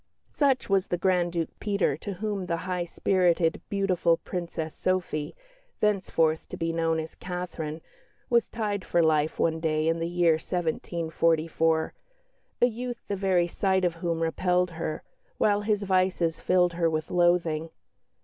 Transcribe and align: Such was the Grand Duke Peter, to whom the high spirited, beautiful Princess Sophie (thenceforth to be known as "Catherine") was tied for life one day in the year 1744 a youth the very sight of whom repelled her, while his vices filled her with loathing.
Such 0.31 0.67
was 0.67 0.87
the 0.87 0.97
Grand 0.97 1.31
Duke 1.33 1.51
Peter, 1.59 1.95
to 1.97 2.13
whom 2.13 2.47
the 2.47 2.57
high 2.65 2.85
spirited, 2.85 3.61
beautiful 3.69 4.17
Princess 4.17 4.73
Sophie 4.73 5.35
(thenceforth 5.79 6.49
to 6.49 6.57
be 6.57 6.73
known 6.73 6.99
as 6.99 7.13
"Catherine") 7.13 7.81
was 8.27 8.49
tied 8.49 8.83
for 8.83 9.03
life 9.03 9.37
one 9.37 9.59
day 9.59 9.87
in 9.87 9.99
the 9.99 10.07
year 10.09 10.37
1744 10.39 11.93
a 12.63 12.65
youth 12.65 13.03
the 13.07 13.15
very 13.15 13.47
sight 13.47 13.85
of 13.85 13.93
whom 14.01 14.21
repelled 14.23 14.71
her, 14.71 15.03
while 15.37 15.61
his 15.61 15.83
vices 15.83 16.39
filled 16.39 16.73
her 16.73 16.89
with 16.89 17.11
loathing. 17.11 17.69